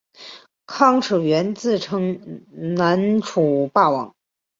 [0.65, 4.15] 康楚元自称南楚霸王。